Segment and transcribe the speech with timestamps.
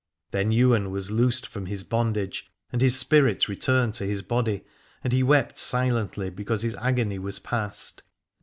[0.31, 4.65] Then Ywain was loosed from his bondage and his spirit returned into his body,
[5.03, 8.01] and he wept silently because his agony was past.